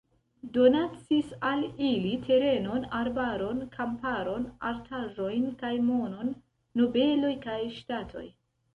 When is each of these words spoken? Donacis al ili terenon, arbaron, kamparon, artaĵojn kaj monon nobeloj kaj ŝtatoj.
Donacis 0.53 1.27
al 1.49 1.61
ili 1.89 2.13
terenon, 2.23 2.87
arbaron, 3.01 3.61
kamparon, 3.77 4.49
artaĵojn 4.73 5.49
kaj 5.63 5.75
monon 5.93 6.37
nobeloj 6.83 7.35
kaj 7.49 7.65
ŝtatoj. 7.81 8.31